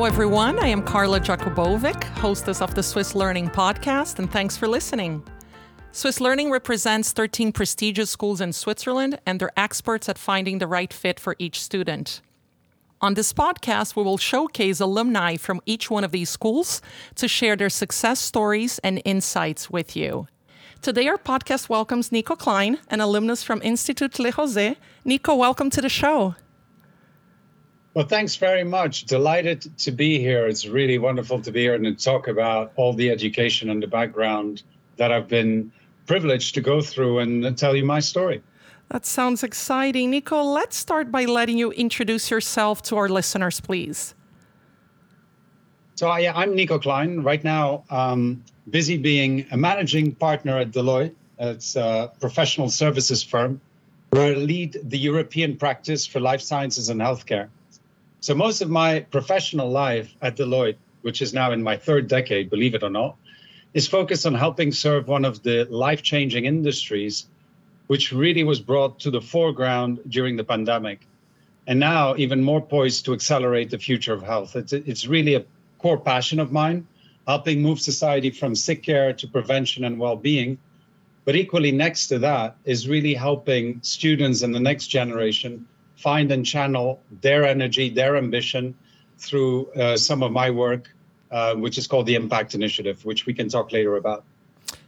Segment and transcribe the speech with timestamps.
[0.00, 0.58] Hello, everyone.
[0.58, 5.22] I am Carla Jakubovic, hostess of the Swiss Learning Podcast, and thanks for listening.
[5.92, 10.90] Swiss Learning represents 13 prestigious schools in Switzerland, and they're experts at finding the right
[10.90, 12.22] fit for each student.
[13.02, 16.80] On this podcast, we will showcase alumni from each one of these schools
[17.16, 20.28] to share their success stories and insights with you.
[20.80, 24.76] Today, our podcast welcomes Nico Kleyn, an alumnus from Institut Le Rosey.
[25.04, 26.36] Nico, welcome to the show.
[27.94, 29.04] Well, thanks very much.
[29.06, 30.46] Delighted to be here.
[30.46, 33.88] It's really wonderful to be here and to talk about all the education and the
[33.88, 34.62] background
[34.96, 35.72] that I've been
[36.06, 38.42] privileged to go through and tell you my story.
[38.90, 40.10] That sounds exciting.
[40.10, 44.14] Nico, let's start by letting you introduce yourself to our listeners, please.
[45.96, 47.24] So, yeah, I'm Nico Kleyn.
[47.24, 51.14] Right now, um, busy being a managing partner at Deloitte.
[51.40, 53.60] It's a professional services firm
[54.10, 57.48] where I lead the European practice for life sciences and healthcare.
[58.20, 62.50] So most of my professional life at Deloitte, which is now in my third decade,
[62.50, 63.16] believe it or not,
[63.72, 67.26] is focused on helping serve one of the life-changing industries,
[67.86, 71.06] which really was brought to the foreground during the pandemic,
[71.66, 74.54] and now even more poised to accelerate the future of health.
[74.54, 75.44] It's, it's really a
[75.78, 76.86] core passion of mine,
[77.26, 80.58] helping move society from sick care to prevention and well-being.
[81.24, 85.66] But equally next to that is really helping students and the next generation
[86.00, 88.74] find and channel their energy, their ambition
[89.18, 90.90] through uh, some of my work,
[91.30, 94.24] uh, which is called the Impact Initiative, which we can talk later about.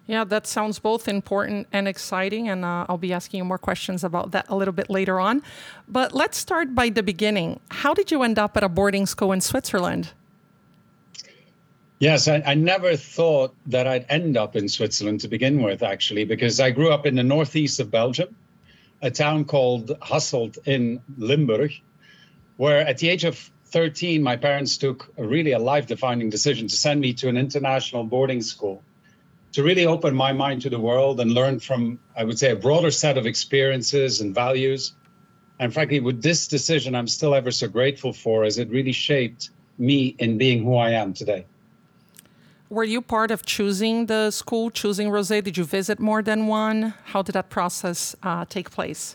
[0.07, 4.03] Yeah, that sounds both important and exciting, and uh, I'll be asking you more questions
[4.03, 5.43] about that a little bit later on.
[5.87, 7.61] But let's start by the beginning.
[7.71, 10.13] How did you end up at a boarding school in Switzerland?
[12.01, 16.25] Yes, I, I, never thought that I'd end up in Switzerland to begin with, actually,
[16.25, 18.35] because I grew up in the northeast of Belgium
[19.03, 21.73] a town called Hasselt in Limburg,
[22.57, 26.69] where at the age of 13, my parents took a really a life defining decision
[26.69, 28.83] to send me to an international boarding school
[29.53, 32.57] to really open my mind to the world and learn from, I would say, a
[32.57, 34.95] broader set of experiences and values.
[35.61, 39.51] And frankly, with this decision, I'm still ever so grateful for as it really shaped
[39.79, 41.45] me in being who I am today.
[42.73, 45.29] Were you part of choosing the school, choosing Rose?
[45.29, 46.95] Did you visit more than one?
[47.05, 49.15] How did that process uh, take place?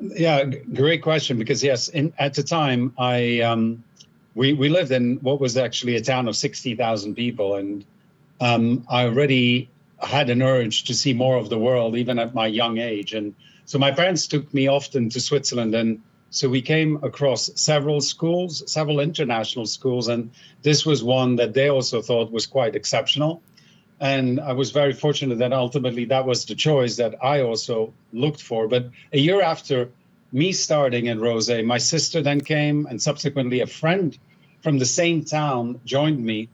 [0.00, 1.36] Yeah, great question.
[1.36, 3.84] Because yes, in, at the time, I um,
[4.34, 7.84] we we lived in what was actually a town of sixty thousand people, and
[8.40, 9.68] um, I already
[10.00, 13.12] had an urge to see more of the world, even at my young age.
[13.12, 13.34] And
[13.66, 16.00] so my parents took me often to Switzerland, and
[16.36, 20.30] so we came across several schools, several international schools, and
[20.60, 23.40] this was one that they also thought was quite exceptional.
[24.00, 28.42] And I was very fortunate that ultimately that was the choice that I also looked
[28.42, 28.68] for.
[28.68, 29.88] But a year after
[30.30, 34.18] me starting in Rose, my sister then came, and subsequently a friend
[34.60, 36.50] from the same town joined me.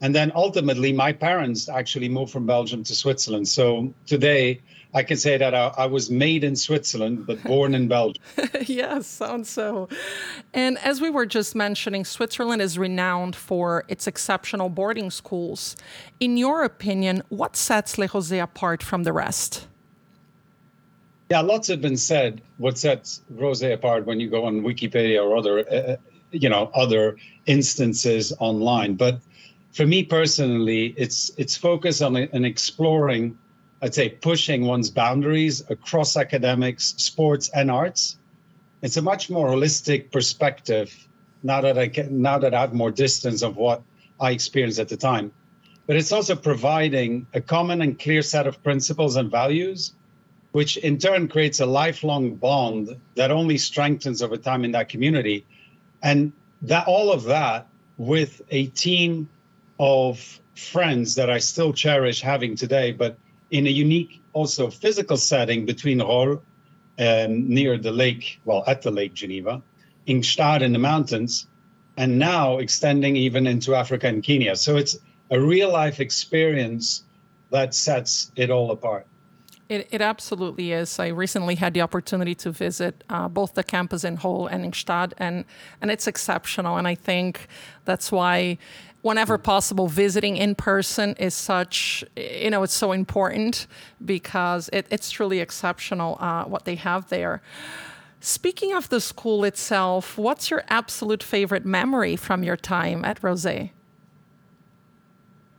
[0.00, 3.48] And then ultimately, my parents actually moved from Belgium to Switzerland.
[3.48, 4.60] So today,
[4.94, 8.22] I can say that I, I, was made in Switzerland, but born in Belgium.
[8.66, 9.88] yes, sounds so.
[10.54, 15.76] And as we were just mentioning, Switzerland is renowned for its exceptional boarding schools.
[16.18, 19.68] In your opinion, what sets Le Rosey apart from the rest?
[21.30, 22.40] Yeah, lots have been said.
[22.58, 25.96] What sets Rose apart when you go on Wikipedia or other, uh, uh
[26.32, 28.94] you know, other instances online.
[28.94, 29.20] But
[29.72, 33.38] for me personally, it's it's focused on, on exploring
[33.82, 38.18] I'd say pushing one's boundaries across academics, sports, and arts.
[38.82, 41.08] It's a much more holistic perspective
[41.42, 43.82] now that I can, now that I have more distance of what
[44.20, 45.32] I experienced at the time.
[45.86, 49.94] But it's also providing a common and clear set of principles and values,
[50.52, 55.46] which in turn creates a lifelong bond that only strengthens over time in that community.
[56.02, 56.32] And
[56.62, 57.66] that all of that
[57.96, 59.28] with a team
[59.80, 63.18] of friends that I still cherish having today, but
[63.50, 66.42] in a unique also physical setting between Rolle
[66.98, 69.62] um, near the lake, well, at the Lake Geneva,
[70.06, 70.22] in
[70.60, 71.46] in the mountains,
[71.96, 74.54] and now extending even into Africa and Kenya.
[74.54, 74.98] So it's
[75.30, 77.04] a real life experience
[77.50, 79.06] that sets it all apart.
[79.70, 80.98] It, it absolutely is.
[80.98, 84.72] I recently had the opportunity to visit uh, both the campus in Rolle and in
[85.18, 85.44] and,
[85.80, 86.76] and it's exceptional.
[86.76, 87.46] And I think
[87.84, 88.58] that's why
[89.02, 93.66] whenever possible, visiting in person is such, you know, it's so important
[94.04, 97.40] because it, it's truly exceptional uh, what they have there.
[98.20, 103.46] Speaking of the school itself, what's your absolute favorite memory from your time at Rose?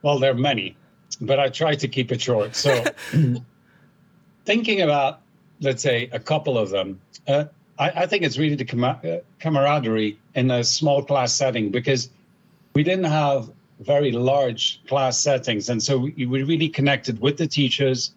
[0.03, 0.77] Well, there are many,
[1.19, 2.55] but I try to keep it short.
[2.55, 2.83] So,
[4.45, 5.21] thinking about,
[5.59, 7.45] let's say, a couple of them, uh,
[7.79, 12.09] I, I, think it's really the com- uh, camaraderie in a small class setting because
[12.73, 15.69] we didn't have very large class settings.
[15.69, 18.13] And so we, we really connected with the teachers,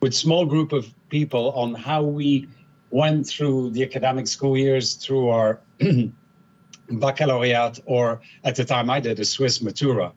[0.00, 2.48] with small group of people on how we
[2.90, 5.60] went through the academic school years through our
[6.90, 10.12] baccalaureate, or at the time I did a Swiss Matura.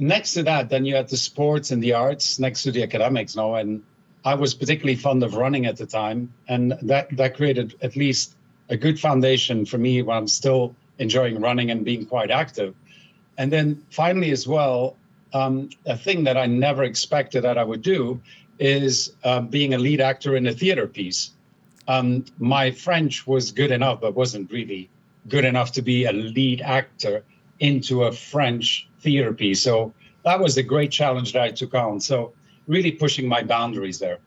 [0.00, 3.36] next to that, then you had the sports and the arts next to the academics
[3.36, 3.54] now.
[3.54, 3.82] And
[4.24, 6.32] I was particularly fond of running at the time.
[6.48, 8.36] And that, that created at least
[8.68, 12.74] a good foundation for me when I'm still enjoying running and being quite active.
[13.38, 14.96] And then finally, as well,
[15.32, 18.20] um, a thing that I never expected that I would do
[18.58, 21.30] is uh, being a lead actor in a theater piece.
[21.88, 24.88] Um, my French was good enough, but wasn't really
[25.28, 27.24] good enough to be a lead actor
[27.60, 29.60] into a French theater piece.
[29.62, 29.92] So
[30.24, 32.00] that was the great challenge that I took on.
[32.00, 32.32] So
[32.66, 34.18] really pushing my boundaries there.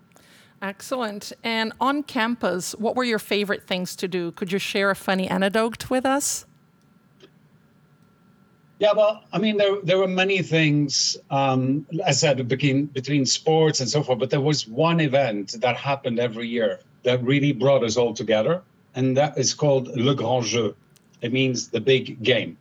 [0.61, 1.31] Excellent.
[1.43, 4.31] And on campus, what were your favorite things to do?
[4.31, 6.45] Could you share a funny anecdote with us?
[8.77, 13.25] Yeah, well, I mean, there there were many things, um, as I said, between between
[13.25, 14.19] sports and so forth.
[14.19, 18.61] But there was one event that happened every year that really brought us all together,
[18.93, 20.73] and that is called Le Grand Jeu.
[21.21, 22.57] It means the big game,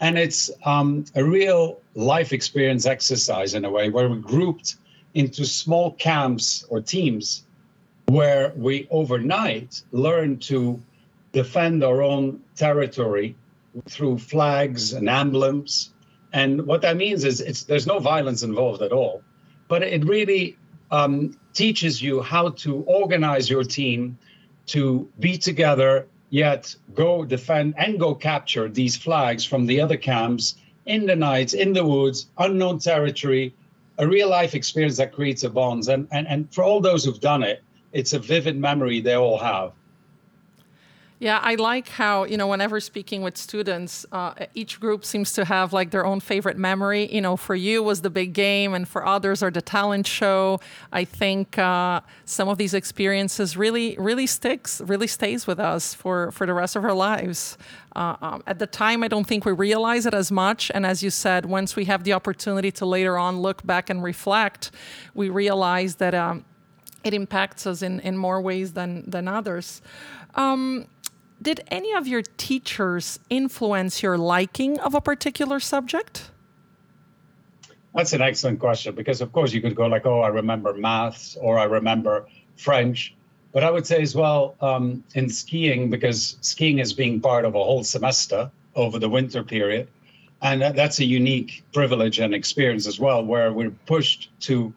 [0.00, 4.76] and it's um, a real life experience exercise in a way where we grouped
[5.14, 7.44] into small camps or teams
[8.08, 10.80] where we overnight learn to
[11.32, 13.34] defend our own territory
[13.88, 15.92] through flags and emblems.
[16.32, 19.22] And what that means is there's no violence involved at all,
[19.68, 20.56] but it really
[20.90, 24.18] um, teaches you how to organize your team
[24.66, 30.56] to be together, yet go defend and go capture these flags from the other camps
[30.84, 33.54] in the night, in the woods, unknown territory,
[33.98, 35.88] a real life experience that creates a bond.
[35.88, 37.62] And, and, and for all those who've done it,
[37.92, 39.72] it's a vivid memory they all have.
[41.20, 45.44] Yeah, I like how, you know, whenever speaking with students, uh, each group seems to
[45.44, 47.12] have like their own favorite memory.
[47.12, 50.60] You know, for you was the big game, and for others are the talent show.
[50.92, 56.30] I think uh, some of these experiences really, really sticks, really stays with us for,
[56.30, 57.58] for the rest of our lives.
[57.96, 60.70] Uh, um, at the time, I don't think we realize it as much.
[60.72, 64.04] And as you said, once we have the opportunity to later on look back and
[64.04, 64.70] reflect,
[65.14, 66.44] we realize that um,
[67.02, 69.82] it impacts us in, in more ways than, than others.
[70.34, 70.86] Um,
[71.40, 76.30] did any of your teachers influence your liking of a particular subject?
[77.94, 81.36] That's an excellent question because, of course, you could go like, oh, I remember maths
[81.40, 82.26] or I remember
[82.56, 83.14] French.
[83.52, 87.54] But I would say as well um, in skiing, because skiing is being part of
[87.54, 89.88] a whole semester over the winter period.
[90.42, 94.72] And that's a unique privilege and experience as well, where we're pushed to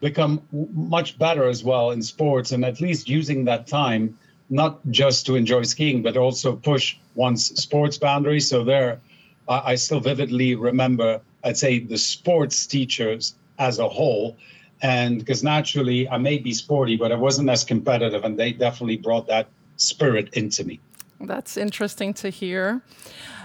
[0.00, 0.42] become
[0.74, 4.18] much better as well in sports and at least using that time
[4.50, 8.48] not just to enjoy skiing, but also push one's sports boundaries.
[8.48, 9.00] So there,
[9.48, 14.36] I, I still vividly remember, I'd say, the sports teachers as a whole.
[14.82, 18.96] And because naturally, I may be sporty, but I wasn't as competitive, and they definitely
[18.96, 20.80] brought that spirit into me.
[21.20, 22.82] That's interesting to hear.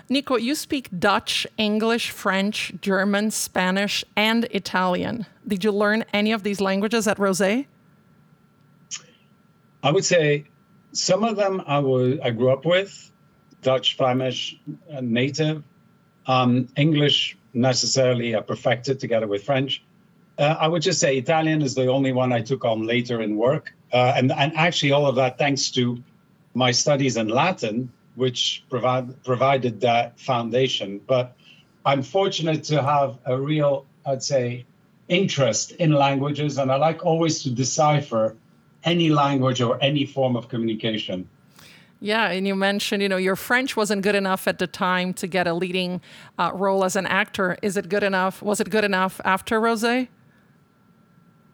[0.07, 5.25] Nico, you speak Dutch, English, French, German, Spanish, and Italian.
[5.48, 7.42] Did you learn any of these languages at Rose?
[7.42, 7.66] I
[9.92, 10.46] would say
[10.95, 13.11] some of them I was I grew up with,
[13.61, 14.57] Dutch, Flemish,
[14.92, 15.64] uh, native,
[16.25, 19.83] um, English necessarily I perfected together with French.
[20.37, 23.35] Uh, I would just say Italian is the only one I took on later in
[23.35, 26.02] work, uh, and and actually all of that thanks to
[26.54, 30.99] my studies in Latin, which provide provided that foundation.
[31.06, 31.35] But
[31.85, 34.66] I'm fortunate to have a real, I'd say,
[35.07, 38.35] interest in languages, and I like always to decipher
[38.85, 41.27] any language or any form of communication.
[42.01, 45.27] Yeah, and you mentioned, you know, your French wasn't good enough at the time to
[45.27, 46.01] get a leading
[46.37, 47.57] uh, role as an actor.
[47.61, 48.42] Is it good enough?
[48.42, 50.07] Was it good enough after Rose?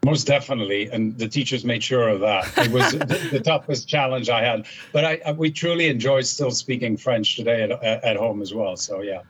[0.04, 2.52] Most definitely, and the teachers made sure of that.
[2.58, 6.50] It was the, the, toughest challenge I had, but I, I, we truly enjoy still
[6.50, 7.72] speaking French today at,
[8.04, 8.76] at home as well.
[8.76, 9.22] So yeah.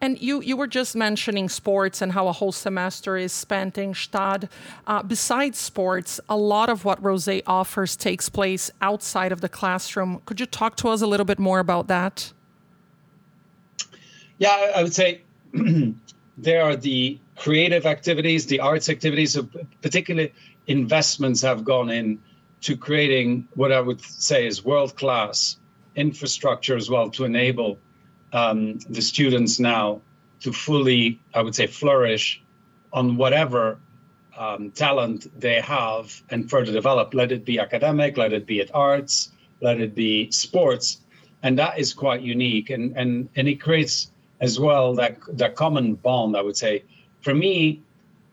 [0.00, 3.92] And you, you were just mentioning sports and how a whole semester is spent in
[3.92, 4.48] Gstaad.
[4.86, 10.22] Uh, besides sports, a lot of what Rose offers takes place outside of the classroom.
[10.24, 12.32] Could you talk to us a little bit more about that?
[14.38, 15.20] Yeah, I would say
[16.38, 19.38] there are the creative activities, the arts activities,
[19.82, 20.32] particularly
[20.66, 22.18] investments have gone in
[22.62, 25.56] to creating what I would say is world class
[25.96, 27.78] infrastructure as well to enable
[28.32, 30.00] um, the students now
[30.40, 32.42] to fully, I would say, flourish
[32.92, 33.78] on whatever
[34.36, 37.14] um, talent they have and further develop.
[37.14, 41.00] Let it be academic, let it be at arts, let it be sports,
[41.42, 42.70] and that is quite unique.
[42.70, 44.10] And and and it creates
[44.40, 46.36] as well that that common bond.
[46.36, 46.84] I would say,
[47.20, 47.82] for me,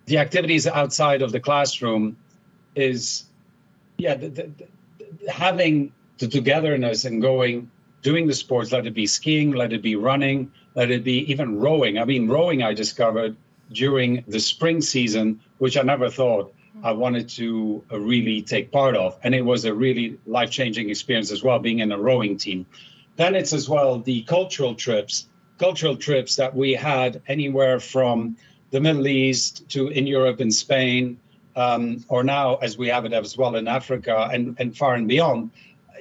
[0.05, 2.15] the activities outside of the classroom
[2.75, 3.25] is,
[3.97, 7.69] yeah, the, the, the, having the togetherness and going,
[8.07, 8.71] doing the sports.
[8.71, 11.93] Let it be skiing, let it be running, let it be even rowing.
[11.99, 13.35] I mean, rowing I discovered
[13.73, 16.53] during the spring season, which I never thought
[16.89, 19.19] I wanted to uh, really take part of.
[19.23, 22.65] And it was a really life changing experience as well, being in a rowing team.
[23.17, 28.37] Then it's as well the cultural trips, cultural trips that we had anywhere from
[28.71, 31.19] the Middle East to in Europe and Spain,
[31.57, 35.09] um, or now as we have it as well in Africa and, and far and
[35.09, 35.51] beyond.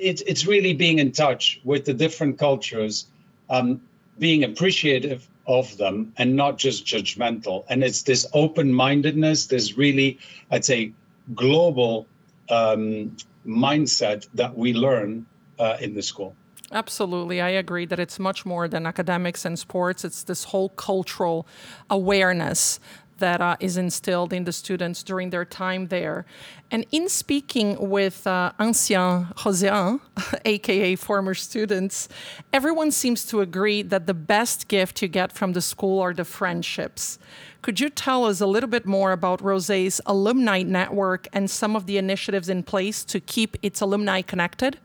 [0.00, 3.07] It's, it's really being in touch with the different cultures,
[3.50, 3.81] um,
[4.19, 7.65] being appreciative of them and not just judgmental.
[7.69, 10.19] And it's this open mindedness, this really,
[10.50, 10.93] I'd say,
[11.35, 12.07] global
[12.50, 15.26] um, mindset that we learn
[15.59, 16.35] uh, in the school.
[16.73, 17.41] Absolutely.
[17.41, 20.05] I agree that it's much more than academics and sports.
[20.05, 21.47] It's this whole cultural
[21.88, 22.81] awareness
[23.18, 26.26] that uh, is instilled in the students during their time there.
[26.70, 30.00] And in speaking with uh, anciens
[30.44, 32.08] aka former students,
[32.52, 36.25] everyone seems to agree that the best gift you get from the school are the
[36.25, 37.18] friendships.
[37.62, 41.87] Could you tell us a little bit more about Rosey's alumni network and some of
[41.87, 44.78] the initiatives in place to keep its alumni connected?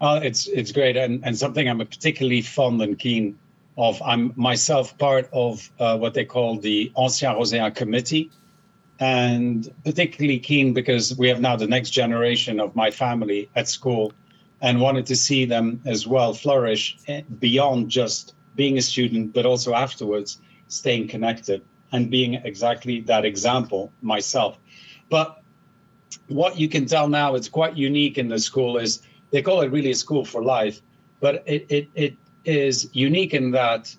[0.00, 3.38] Uh, it's it's great and, and something I'm particularly fond and keen
[3.76, 8.30] of I'm myself part of uh, what they call the Ancien Roséen Committee,
[8.98, 14.12] and particularly keen because we have now the next generation of my family at school,
[14.62, 19.44] and wanted to see them as well flourish eh, beyond just being a student, but
[19.44, 24.58] also afterwards staying connected and being exactly that example myself.
[25.10, 25.42] But
[26.28, 29.70] what you can tell now, it's quite unique in the school is they call it
[29.70, 30.80] really a school for life,
[31.20, 33.94] but it it it is unique in that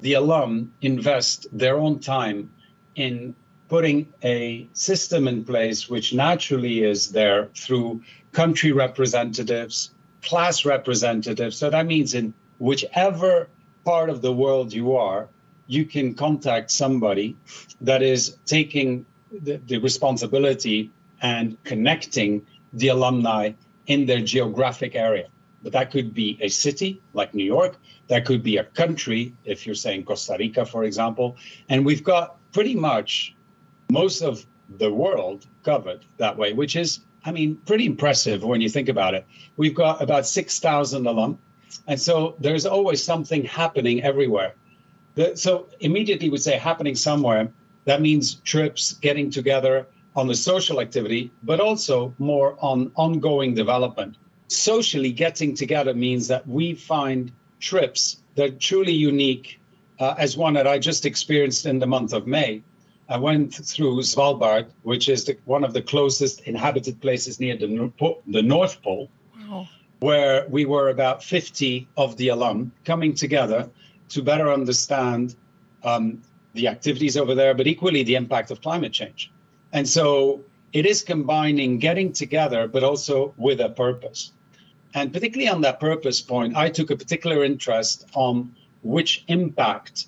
[0.00, 2.50] the alum invest their own time
[2.94, 3.34] in
[3.68, 8.00] putting a system in place which naturally is there through
[8.32, 9.90] country representatives,
[10.22, 11.56] class representatives.
[11.56, 13.48] So that means in whichever
[13.84, 15.28] part of the world you are,
[15.66, 17.36] you can contact somebody
[17.80, 19.04] that is taking
[19.42, 20.90] the, the responsibility
[21.20, 23.52] and connecting the alumni
[23.86, 25.28] in their geographic area.
[25.62, 27.76] But that could be a city like New York.
[28.08, 31.36] That could be a country, if you're saying Costa Rica, for example.
[31.68, 33.34] And we've got pretty much
[33.90, 34.46] most of
[34.78, 39.14] the world covered that way, which is, I mean, pretty impressive when you think about
[39.14, 39.26] it.
[39.56, 41.38] We've got about 6,000 alum.
[41.86, 44.54] And so there's always something happening everywhere.
[45.34, 47.50] So immediately we say happening somewhere.
[47.84, 54.16] That means trips, getting together on the social activity, but also more on ongoing development
[54.48, 59.60] socially getting together means that we find trips that are truly unique,
[60.00, 62.62] uh, as one that I just experienced in the month of May.
[63.08, 67.92] I went through Svalbard, which is the, one of the closest inhabited places near the,
[68.26, 69.10] the North Pole,
[69.48, 69.66] wow.
[70.00, 73.68] where we were about 50 of the alum coming together
[74.10, 75.36] to better understand
[75.84, 76.22] um,
[76.54, 79.30] the activities over there, but equally the impact of climate change.
[79.72, 84.32] And so it is combining getting together, but also with a purpose.
[84.94, 90.06] And particularly on that purpose point, I took a particular interest on which impact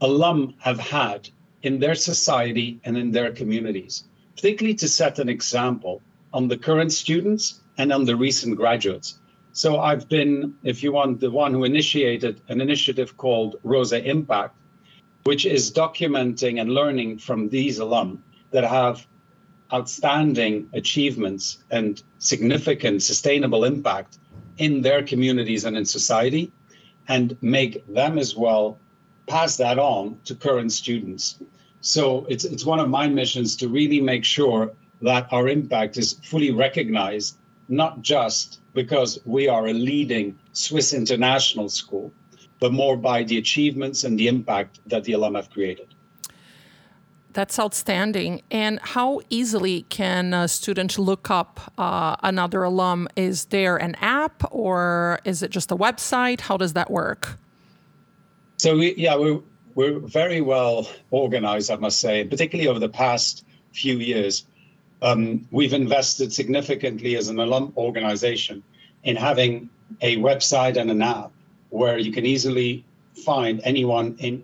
[0.00, 1.28] alum have had
[1.62, 4.04] in their society and in their communities,
[4.36, 6.02] particularly to set an example
[6.32, 9.18] on the current students and on the recent graduates.
[9.52, 14.54] So I've been, if you want, the one who initiated an initiative called Rosa Impact,
[15.24, 19.06] which is documenting and learning from these alum that have
[19.74, 24.18] outstanding achievements and significant sustainable impact
[24.58, 26.52] in their communities and in society
[27.08, 28.78] and make them as well
[29.26, 31.38] pass that on to current students.
[31.80, 36.14] So it's it's one of my missions to really make sure that our impact is
[36.30, 37.36] fully recognized,
[37.68, 42.12] not just because we are a leading Swiss international school,
[42.60, 45.93] but more by the achievements and the impact that the have created.
[47.34, 48.42] That's outstanding.
[48.50, 53.08] And how easily can a student look up uh, another alum?
[53.16, 56.40] Is there an app or is it just a website?
[56.40, 57.38] How does that work?
[58.58, 59.40] So, we, yeah, we're,
[59.74, 64.46] we're very well organized, I must say, particularly over the past few years.
[65.02, 68.62] Um, we've invested significantly as an alum organization
[69.02, 69.68] in having
[70.00, 71.32] a website and an app
[71.70, 72.84] where you can easily
[73.24, 74.42] find anyone in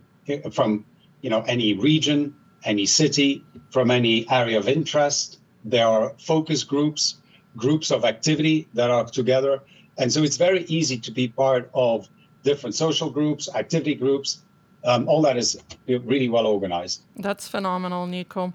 [0.52, 0.85] from
[1.23, 5.38] you know any region any city, from any area of interest.
[5.64, 7.17] There are focus groups,
[7.57, 9.61] groups of activity that are together.
[9.99, 12.09] And so it's very easy to be part of
[12.43, 14.43] different social groups, activity groups.
[14.85, 17.02] Um, all that is really well organized.
[17.17, 18.55] That's phenomenal, Nico.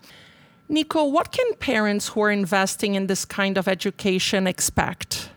[0.67, 5.29] Nico, what can parents who are investing in this kind of education expect?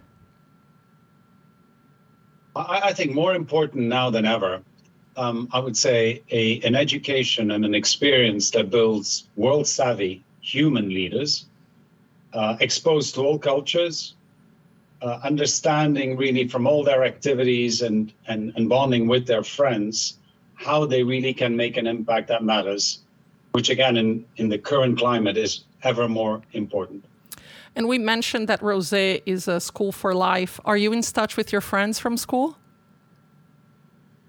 [2.57, 4.63] I, I think more important now than ever,
[5.19, 10.89] um, I would say a, an education and an experience that builds world savvy human
[10.89, 11.47] leaders,
[12.33, 14.15] uh, exposed to all cultures,
[15.03, 20.19] uh, understanding really from all their activities and, and, and bonding with their friends
[20.55, 23.01] how they really can make an impact that matters,
[23.53, 27.05] which again, in, in the current climate, is ever more important.
[27.77, 30.59] And we mentioned that Rose is a school for life.
[30.65, 32.57] Are you in touch with your friends from school?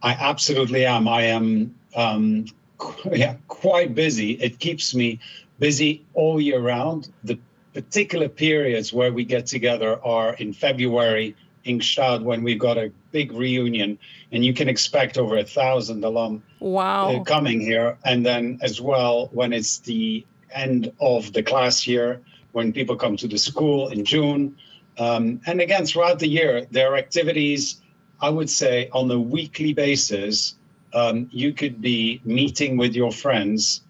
[0.02, 1.08] I absolutely am.
[1.08, 2.46] I am um,
[2.78, 4.32] qu- yeah, quite busy.
[4.34, 5.20] It keeps me
[5.60, 7.12] busy all year round.
[7.24, 7.38] The
[7.74, 12.92] particular periods where we get together are in February in Gstaad when we've got a
[13.12, 14.00] big reunion,
[14.32, 17.10] and you can expect over a thousand alum wow.
[17.10, 17.98] uh, coming here.
[18.06, 22.22] And then as well when it's the end of the class year,
[22.54, 24.56] when people come to the school in June.
[24.98, 27.82] Um, and again, throughout the year, there are activities,
[28.22, 30.56] I would say, on a weekly basis.
[30.94, 33.82] Um, you could be meeting with your friends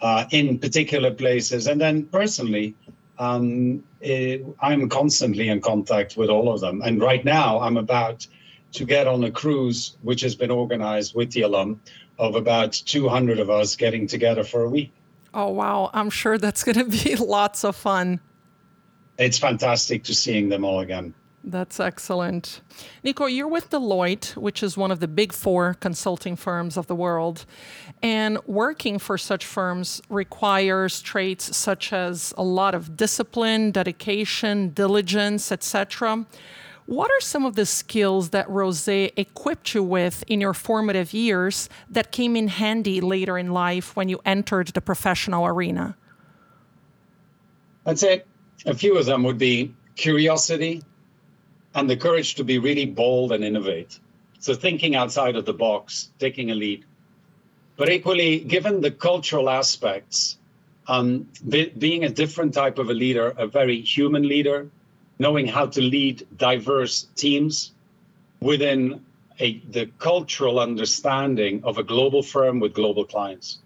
[0.00, 1.66] uh, in particular places.
[1.66, 2.74] And then personally,
[3.18, 6.82] um, it, I'm constantly in contact with all of them.
[6.82, 8.26] And right now, I'm about
[8.72, 11.80] to get on a cruise, which has been organized with the alum,
[12.18, 14.92] of about 200 of us getting together for a week.
[15.34, 15.90] Oh, wow.
[15.94, 18.20] I'm sure that's going to be lots of fun.
[19.18, 21.14] It's fantastic to seeing them all again.
[21.44, 22.60] That's excellent.
[23.02, 26.96] Nico, you're with Deloitte, which is one of the big four consulting firms of the
[26.96, 27.46] world.
[28.02, 35.52] And working for such firms requires traits such as a lot of discipline, dedication, diligence,
[35.52, 36.26] etc.
[36.86, 41.68] What are some of the skills that Rose equipped you with in your formative years
[41.88, 45.96] that came in handy later in life when you entered the professional arena?
[47.86, 48.24] I'd say
[48.66, 50.82] a few of them would be curiosity
[51.74, 53.98] and the courage to be really bold and innovate.
[54.40, 56.84] So thinking outside of the box, taking a lead.
[57.76, 60.38] But equally, given the cultural aspects,
[60.88, 64.68] um, be, being a different type of a leader, a very human leader,
[65.18, 67.72] knowing how to lead diverse teams
[68.40, 69.04] within
[69.40, 73.58] a, the cultural understanding of a global firm with global clients.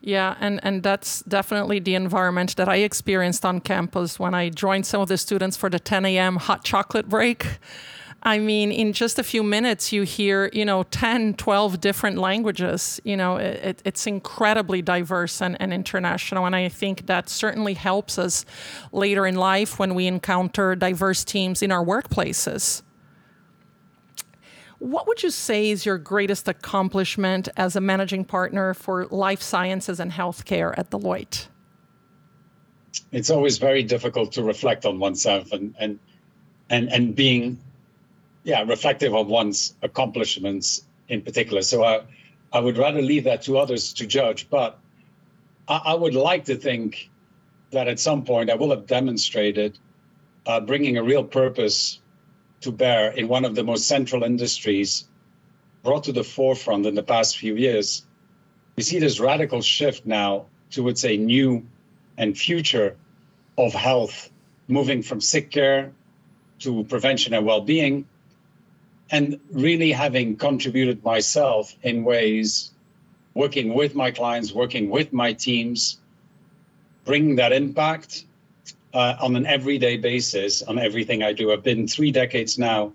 [0.00, 4.86] Yeah, and, and that's definitely the environment that I experienced on campus when I joined
[4.86, 6.36] some of the students for the 10 a.m.
[6.36, 7.58] hot chocolate break.
[8.22, 13.00] I mean, in just a few minutes, you hear, you know, 10, 12 different languages.
[13.04, 16.44] You know, it, it's incredibly diverse and, and international.
[16.44, 18.44] And I think that certainly helps us
[18.92, 22.82] later in life when we encounter diverse teams in our workplaces.
[24.78, 29.98] What would you say is your greatest accomplishment as a managing partner for life sciences
[29.98, 31.48] and healthcare at Deloitte?
[33.10, 35.98] It's always very difficult to reflect on oneself and and
[36.70, 37.58] and and being
[38.44, 41.62] yeah reflective of one's accomplishments in particular.
[41.62, 42.02] So I
[42.52, 44.48] I would rather leave that to others to judge.
[44.48, 44.78] But
[45.66, 47.10] I, I would like to think
[47.72, 49.78] that at some point I will have demonstrated
[50.46, 52.00] uh, bringing a real purpose
[52.60, 55.06] to bear in one of the most central industries
[55.82, 58.04] brought to the forefront in the past few years.
[58.76, 61.66] We see this radical shift now towards a new
[62.16, 62.96] and future
[63.56, 64.30] of health,
[64.66, 65.92] moving from sick care
[66.60, 68.06] to prevention and well being,
[69.10, 72.72] and really having contributed myself in ways
[73.34, 75.98] working with my clients, working with my teams,
[77.04, 78.24] bringing that impact
[78.94, 81.52] uh, on an everyday basis on everything I do.
[81.52, 82.92] I've been three decades now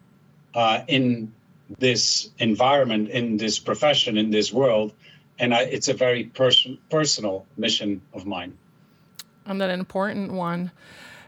[0.55, 1.33] uh, in
[1.79, 4.93] this environment, in this profession, in this world,
[5.39, 8.57] and I, it's a very pers- personal mission of mine.
[9.45, 10.71] And an important one.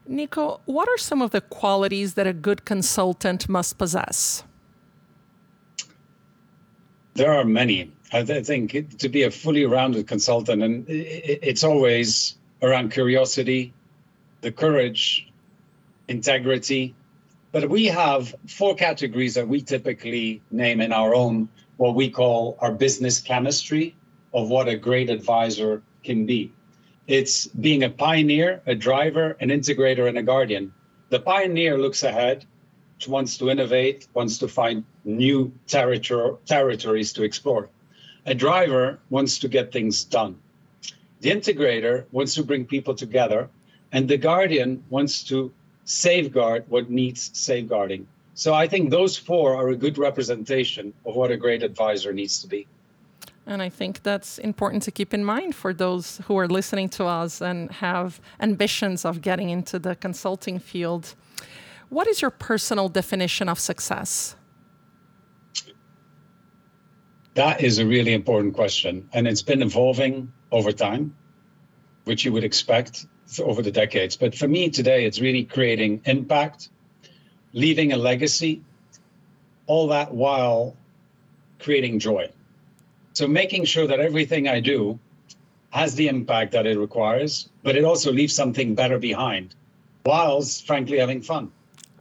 [0.07, 4.43] Nico, what are some of the qualities that a good consultant must possess?
[7.15, 7.91] There are many.
[8.13, 13.73] I think to be a fully rounded consultant, and it's always around curiosity,
[14.41, 15.27] the courage,
[16.07, 16.95] integrity.
[17.51, 22.57] But we have four categories that we typically name in our own, what we call
[22.59, 23.95] our business chemistry
[24.33, 26.51] of what a great advisor can be.
[27.07, 30.73] It's being a pioneer, a driver, an integrator, and a guardian.
[31.09, 32.45] The pioneer looks ahead,
[33.07, 37.69] wants to innovate, wants to find new territor- territories to explore.
[38.25, 40.37] A driver wants to get things done.
[41.21, 43.49] The integrator wants to bring people together
[43.95, 45.53] and the guardian wants to
[45.85, 48.05] safeguard what needs safeguarding.
[48.33, 52.41] So I think those four are a good representation of what a great advisor needs
[52.41, 52.67] to be.
[53.47, 57.05] And I think that's important to keep in mind for those who are listening to
[57.05, 61.15] us and have ambitions of getting into the consulting field.
[61.87, 64.35] What is your personal definition of success?
[67.35, 69.07] That is a really important question.
[69.13, 71.15] And it's been evolving over time,
[72.03, 73.05] which you would expect
[73.39, 74.15] over the decades.
[74.15, 76.69] But for me today, it's really creating impact
[77.55, 78.61] leaving a legacy,
[79.65, 80.75] all that while
[81.59, 82.29] creating joy.
[83.13, 84.99] So making sure that everything I do
[85.71, 89.55] has the impact that it requires, but it also leaves something better behind,
[90.05, 91.51] whilst frankly having fun.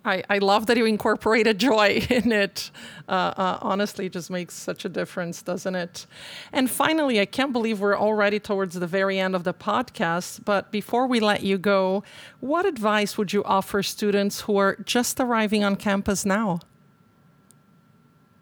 [0.04, 2.70] I, I love that you incorporated joy in it.
[3.08, 6.06] Uh, uh, honestly, it just makes such a difference, doesn't it?
[6.52, 10.44] And finally, I can't believe we're already towards the very end of the podcast.
[10.44, 12.02] But before we let you go,
[12.40, 16.60] what advice would you offer students who are just arriving on campus now?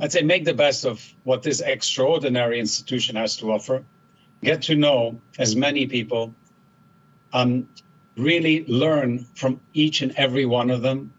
[0.01, 3.85] I'd say make the best of what this extraordinary institution has to offer.
[4.43, 6.35] Get to know as many people.
[7.33, 7.69] Um,
[8.17, 11.13] really learn from each and every one of them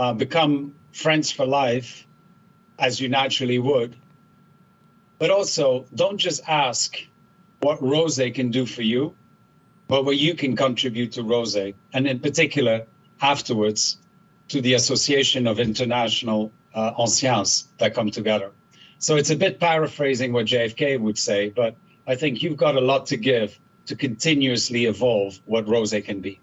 [0.00, 2.06] uh, become friends for life
[2.78, 3.94] as you naturally would.
[5.18, 6.96] But also, don't just ask
[7.60, 9.14] what Rose can do for you,
[9.88, 11.54] but what you can contribute to Rose,
[11.92, 12.86] and in particular,
[13.20, 13.98] afterwards,
[14.48, 18.52] to the Association of International uh, Anciens that come together.
[19.00, 22.80] So it's a bit paraphrasing what JFK would say, but I think you've got a
[22.80, 26.40] lot to give to continuously evolve what Rose can be.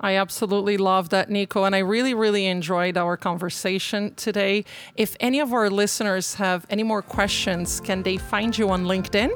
[0.00, 1.64] I absolutely love that, Nico.
[1.64, 4.64] And I really, really enjoyed our conversation today.
[4.94, 9.30] If any of our listeners have any more questions, can they find you on LinkedIn?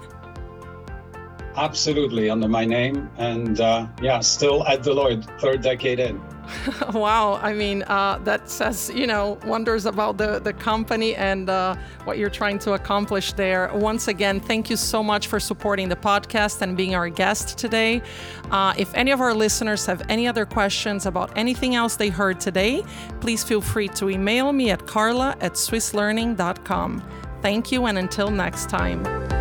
[1.56, 3.10] Absolutely, under my name.
[3.16, 6.20] And uh, yeah, still at Deloitte, third decade in.
[6.92, 7.38] wow.
[7.42, 12.18] I mean, uh, that says, you know, wonders about the, the company and uh, what
[12.18, 13.70] you're trying to accomplish there.
[13.74, 18.02] Once again, thank you so much for supporting the podcast and being our guest today.
[18.50, 22.40] Uh, if any of our listeners have any other questions about anything else they heard
[22.40, 22.82] today,
[23.20, 27.02] please feel free to email me at carla at swisslearning.com.
[27.42, 29.39] Thank you, and until next time.